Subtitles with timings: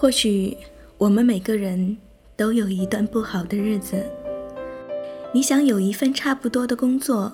[0.00, 0.56] 或许
[0.96, 1.96] 我们每个人
[2.36, 4.06] 都有一段不好的日子。
[5.34, 7.32] 你想有一份差不多的工作，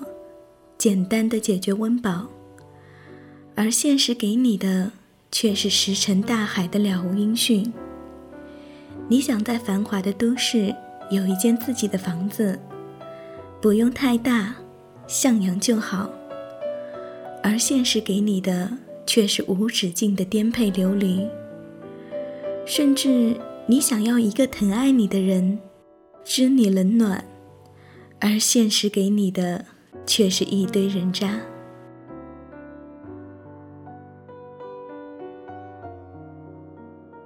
[0.75, 2.27] 简单的解决温饱，
[3.53, 4.91] 而现实给你的
[5.31, 7.71] 却是石沉大海的了无音讯。
[9.07, 10.73] 你想在繁华的都市
[11.11, 12.57] 有一间自己的房子，
[13.61, 14.55] 不用太大，
[15.05, 16.09] 向阳就好。
[17.43, 18.71] 而现实给你的
[19.05, 21.27] 却是无止境的颠沛流离，
[22.65, 23.35] 甚至
[23.67, 25.59] 你想要一个疼爱你的人，
[26.23, 27.23] 知你冷暖，
[28.19, 29.63] 而现实给你的
[30.05, 31.39] 却是一堆人渣。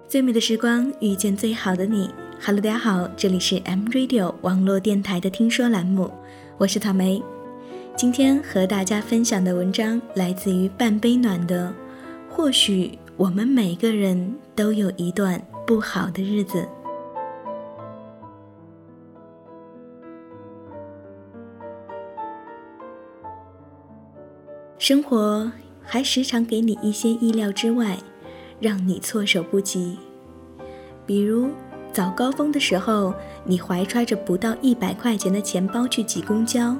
[0.10, 2.10] 最美的时光遇见最好的你
[2.44, 6.12] ，Hello，大家好，这里是 M Radio 网络电台的听说栏目，
[6.58, 7.24] 我是草莓。
[7.96, 11.74] 今天和大家分享的文章来自于半杯暖的。
[12.30, 16.66] 或许我们每个人都有一段不好的日子，
[24.78, 25.52] 生活
[25.84, 27.98] 还时常给你一些意料之外，
[28.62, 30.00] 让你措手不及。
[31.06, 31.50] 比如
[31.92, 36.74] 早高峰的时候，你怀揣着不到一百块钱的钱包去挤公交。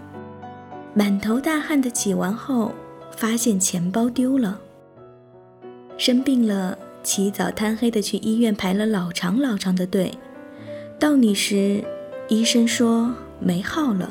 [0.94, 2.72] 满头大汗的挤完后，
[3.12, 4.62] 发现钱包丢了。
[6.00, 10.14] 生病了，起早贪黑的去医院排了老长老长的队。
[10.98, 11.84] 到你时，
[12.30, 14.10] 医生说没号了。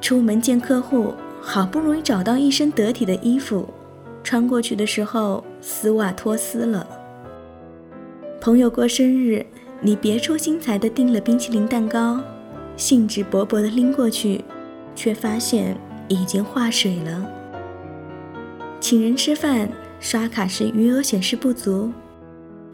[0.00, 3.68] 出门见客户，好不容易找到一身得体的衣服，
[4.22, 6.86] 穿过去的时候丝袜脱丝了。
[8.40, 9.44] 朋友过生日，
[9.80, 12.20] 你别出心裁的订了冰淇淋蛋糕，
[12.76, 14.44] 兴致勃勃的拎过去。
[14.94, 15.76] 却发现
[16.08, 17.30] 已经化水了。
[18.80, 21.90] 请人吃饭，刷卡时余额显示不足；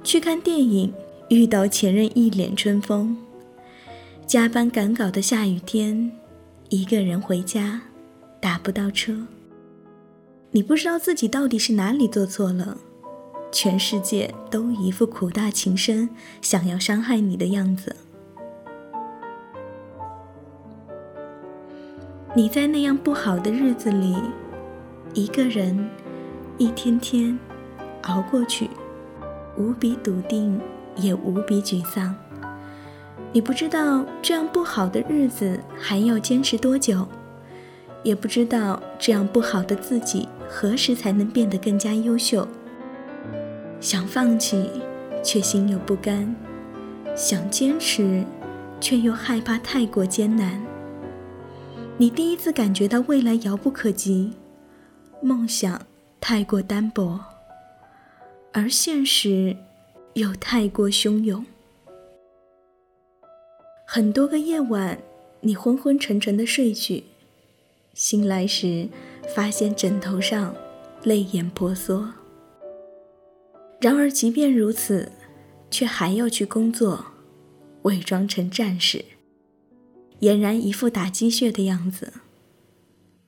[0.05, 0.93] 去看电影，
[1.29, 3.17] 遇到前任一脸春风；
[4.27, 6.13] 加班赶稿的下雨天，
[6.69, 7.81] 一个人回家，
[8.41, 9.27] 打不到车。
[10.51, 12.77] 你不知道自己到底是哪里做错了，
[13.51, 16.11] 全世界都一副苦大情深，
[16.43, 17.97] 想要伤害你的样子。
[22.35, 24.17] 你在那样不好的日子里，
[25.15, 25.89] 一个人，
[26.59, 27.39] 一天天
[28.03, 28.69] 熬过去，
[29.57, 30.61] 无比笃定，
[30.97, 32.15] 也无比沮丧。
[33.33, 37.09] 你不知道这样不好的日子还要坚持多久，
[38.03, 42.47] 也不知道这样不好的自己何时才能变得更加优秀。
[43.81, 44.69] 想放弃，
[45.25, 46.35] 却心有不甘；
[47.17, 48.23] 想坚持，
[48.81, 50.63] 却又害怕太过艰难。
[51.97, 54.35] 你第一次感觉到未来遥不可及，
[55.23, 55.81] 梦想
[56.25, 57.19] 太过单薄，
[58.53, 59.57] 而现实
[60.15, 61.45] 又太过汹涌。
[63.85, 64.97] 很多个夜晚，
[65.41, 67.03] 你昏昏沉沉的睡去，
[67.93, 68.89] 醒来时
[69.35, 70.55] 发现枕头上
[71.03, 72.09] 泪眼婆娑。
[73.81, 75.11] 然而，即便如此，
[75.73, 77.05] 却还要去工作，
[77.83, 79.05] 伪装成战士。
[80.21, 82.13] 俨然一副打鸡血的样子，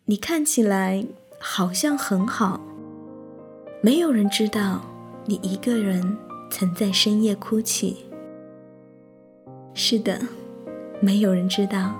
[0.04, 1.04] 你看起来
[1.41, 2.60] 好像很好。
[3.84, 4.81] 没有人知道
[5.27, 6.17] 你一个人
[6.50, 8.06] 曾在深夜哭泣。
[9.75, 10.19] 是的，
[11.03, 11.93] 没有人知道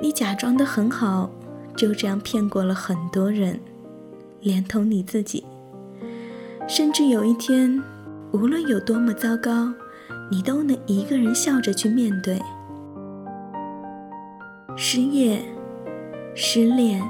[0.00, 1.28] 你假装的很好，
[1.76, 3.58] 就这样骗过了很多人，
[4.42, 5.44] 连同你自己。
[6.68, 7.82] 甚至有一天，
[8.30, 9.72] 无论有多么糟糕，
[10.30, 12.40] 你都能一个人笑着去面对。
[14.76, 15.42] 失业、
[16.32, 17.02] 失恋、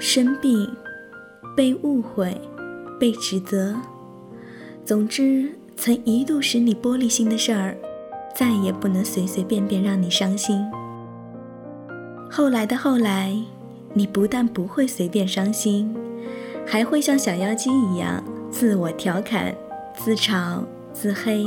[0.00, 0.68] 生病、
[1.54, 2.40] 被误会、
[2.98, 3.74] 被指责，
[4.84, 7.76] 总之，曾一度使你玻璃心的事儿，
[8.34, 10.64] 再也不能随随便便让你伤心。
[12.30, 13.36] 后来的后来，
[13.92, 15.94] 你不但不会随便伤心，
[16.66, 19.54] 还会像小妖精一样自我调侃、
[19.94, 20.60] 自嘲、
[20.92, 21.46] 自黑。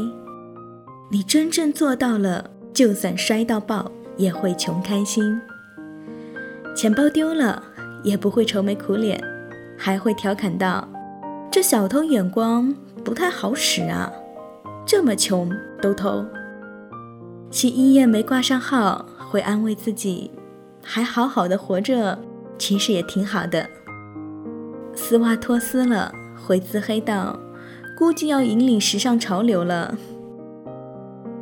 [1.10, 3.92] 你真正做到了，就算摔到爆。
[4.18, 5.40] 也会穷开心，
[6.76, 7.62] 钱包丢了
[8.04, 9.24] 也不会愁眉苦脸，
[9.78, 10.88] 还会调侃道
[11.52, 14.12] ：“这小偷眼光不太好使啊，
[14.86, 15.50] 这么穷
[15.82, 16.26] 都偷。”
[17.52, 20.32] 去医院没挂上号，会安慰自己
[20.84, 22.20] ：“还好好的活着，
[22.58, 23.66] 其实也挺好的。”
[24.94, 26.12] 丝袜脱丝了，
[26.46, 27.40] 会自黑道
[27.98, 29.96] ：“估计要引领时尚潮流了。”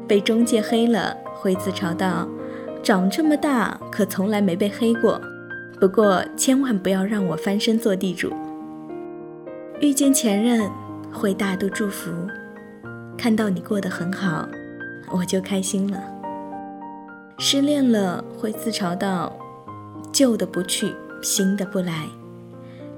[0.07, 2.27] 被中介黑了，会自嘲道。
[2.83, 5.19] 长这么大可从来没被黑过，
[5.79, 8.31] 不过千万不要让我翻身做地主。
[9.81, 10.69] 遇见前任
[11.11, 12.11] 会大度祝福，
[13.17, 14.47] 看到你过得很好，
[15.11, 16.01] 我就开心了。
[17.37, 19.35] 失恋了会自嘲到
[20.13, 22.07] 旧的不去，新的不来；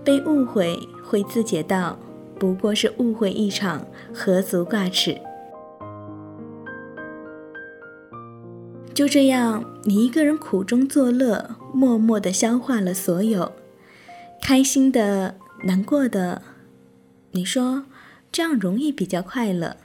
[0.03, 1.97] 被误会会自解到
[2.38, 3.81] 不过是误会一场，
[4.13, 5.19] 何足挂齿。
[8.97, 13.51] 就这样，你一个人苦中作乐，默默地消化了所有，
[14.41, 15.35] 开心的、
[15.65, 16.41] 难过的。
[17.29, 17.85] 你说
[18.31, 19.77] 这样容易比较快乐，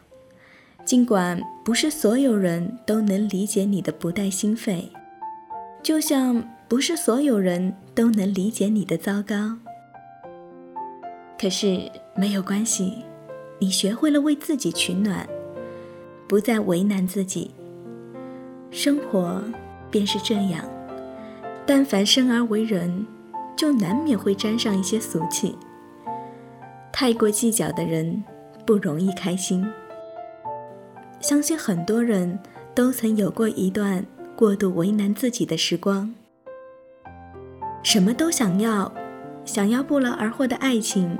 [0.86, 4.90] 尽管不是所有人都能理解你的不带心肺，
[5.82, 9.58] 就像不是所有人都能理解你的糟糕。
[11.38, 11.82] 可是
[12.16, 13.04] 没有关系，
[13.58, 15.28] 你学会了为自己取暖，
[16.26, 17.50] 不再为难自己。
[18.72, 19.44] 生活
[19.90, 20.64] 便是这样，
[21.66, 23.06] 但凡生而为人，
[23.54, 25.54] 就难免会沾上一些俗气。
[26.90, 28.24] 太过计较的人
[28.64, 29.70] 不容易开心。
[31.20, 32.38] 相信很多人
[32.74, 34.04] 都曾有过一段
[34.34, 36.14] 过度为难自己的时光，
[37.82, 38.90] 什么都想要，
[39.44, 41.18] 想要不劳而获的爱情，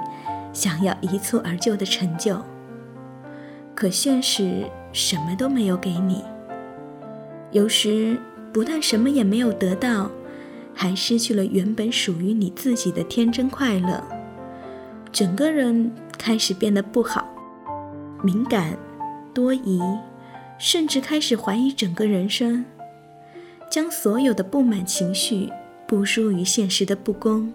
[0.54, 2.42] 想要一蹴而就的成就，
[3.74, 6.24] 可现实什么都没有给你。
[7.52, 8.18] 有时
[8.52, 10.10] 不但什么也没有得到，
[10.74, 14.02] 还失去了原本属于你自己的天真快乐，
[15.12, 17.28] 整个人开始变得不好，
[18.22, 18.76] 敏感、
[19.34, 19.80] 多疑，
[20.58, 22.64] 甚至开始怀疑整个人生，
[23.70, 25.50] 将所有的不满情绪
[25.86, 27.52] 不输于现实的不公，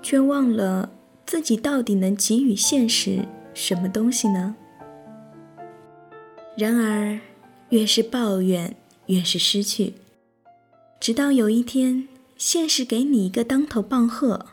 [0.00, 0.88] 却忘了
[1.26, 3.20] 自己到底能给予现实
[3.52, 4.56] 什么东西呢？
[6.56, 7.18] 然而，
[7.68, 8.74] 越是抱怨。
[9.06, 9.94] 越是失去，
[10.98, 14.46] 直到有一天，现实给你一个当头棒喝，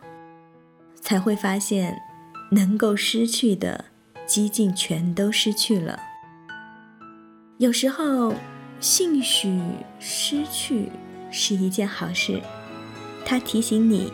[1.02, 2.02] 才会发现，
[2.52, 3.86] 能够失去的，
[4.26, 6.00] 几近全都失去了。
[7.58, 8.34] 有时候，
[8.80, 9.60] 兴许
[10.00, 10.90] 失去
[11.32, 12.42] 是一件好事，
[13.26, 14.12] 它提醒你，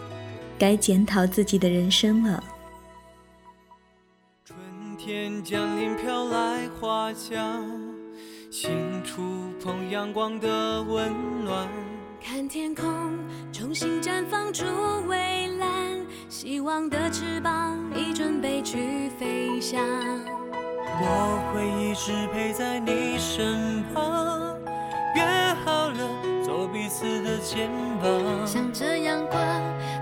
[0.57, 2.44] 该检讨自己的人生了。
[4.45, 4.57] 春
[4.97, 7.98] 天降临，飘来花香。
[8.51, 8.71] 心
[9.03, 9.21] 触
[9.63, 11.13] 碰阳光的温
[11.45, 11.67] 暖，
[12.19, 12.83] 看天空
[13.53, 14.65] 重新绽放出
[15.07, 15.69] 蔚蓝，
[16.29, 19.79] 希望的翅膀已准备去飞翔。
[21.01, 24.57] 我会一直陪在你身旁，
[25.15, 25.23] 约
[25.63, 26.09] 好了
[26.43, 27.69] 做彼此的肩
[28.01, 28.47] 膀。
[28.47, 29.39] 向着阳光，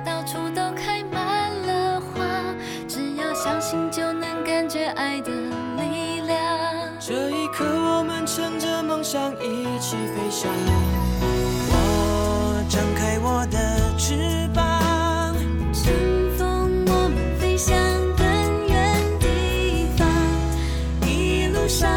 [0.05, 2.23] 到处都开满了花，
[2.87, 5.31] 只要相信就能感觉爱的
[9.09, 10.51] 想一起飞翔。
[11.71, 15.33] 我张开我的翅膀，
[15.71, 15.93] 乘
[16.37, 17.73] 风我们飞向
[18.17, 20.05] 更远地方，
[21.07, 21.89] 一路上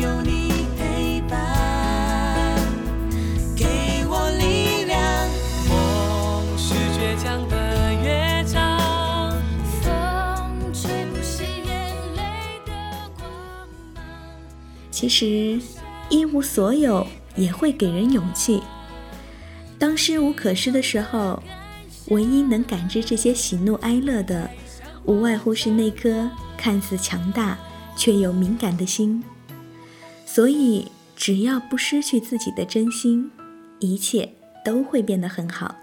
[0.00, 2.58] 有你陪伴，
[3.56, 5.00] 给我力量。
[5.68, 9.40] 我是倔强的乐章，
[9.82, 12.72] 风吹不熄眼泪的
[13.16, 13.30] 光
[13.94, 14.02] 芒。
[14.90, 15.60] 其实。
[16.10, 18.62] 一无所有也会给人勇气。
[19.78, 21.42] 当失无可失的时候，
[22.08, 24.50] 唯一能感知这些喜怒哀乐的，
[25.04, 27.56] 无外乎是那颗看似强大
[27.96, 29.24] 却又敏感的心。
[30.26, 33.30] 所以，只要不失去自己的真心，
[33.78, 34.28] 一切
[34.64, 35.74] 都会变得很好。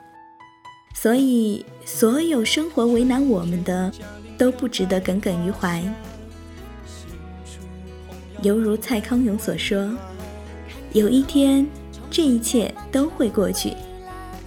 [0.93, 3.91] 所以，所有生活为难我们的，
[4.37, 5.83] 都不值得耿耿于怀。
[8.43, 9.91] 犹如蔡康永所说
[10.97, 11.67] ：“有一天，
[12.09, 13.71] 这一切都会过去。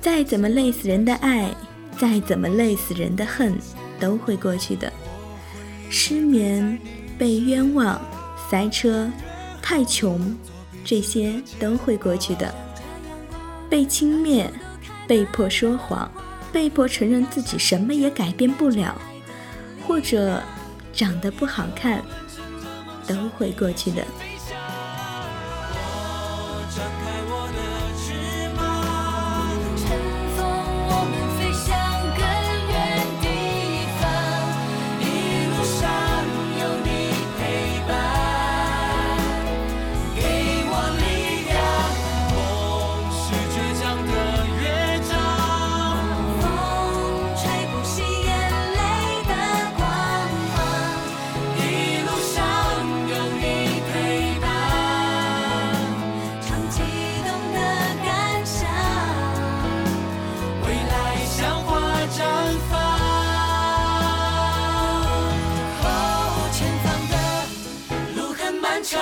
[0.00, 1.49] 再怎么累死人的爱，
[1.97, 3.57] 再怎么累死人的恨，
[4.00, 4.92] 都会过去的。
[5.88, 6.76] 失眠、
[7.16, 8.00] 被冤枉、
[8.50, 9.09] 塞车、
[9.62, 10.37] 太穷，
[10.85, 12.52] 这些都会过去的。
[13.69, 14.49] 被轻蔑、
[15.07, 16.11] 被迫说谎、
[16.52, 19.00] 被迫承认自己什么也改变不了，
[19.87, 20.42] 或者
[20.92, 22.02] 长得不好看。”
[23.07, 24.04] 都会过去的。
[26.71, 27.20] 张开。
[68.83, 69.01] 唱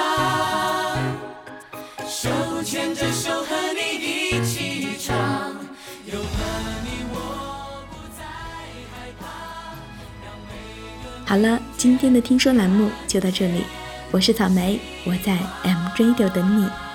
[2.07, 2.29] 手
[2.63, 5.17] 牵着手和你一起唱
[6.07, 6.29] 有了
[6.85, 8.25] 你我不再
[8.93, 9.25] 害怕
[11.25, 13.65] 好了今天的听说栏目就到这里。
[14.11, 16.88] 我是草莓我在 mjdo 等你。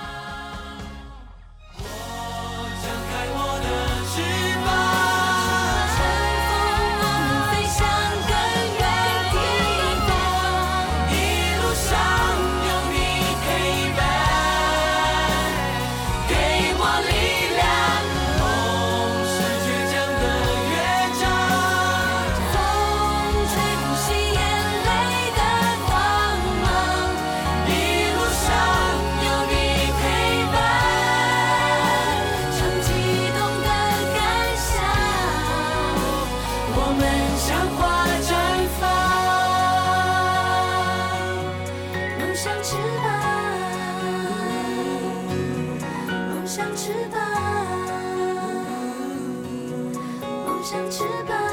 [50.74, 51.53] 像翅膀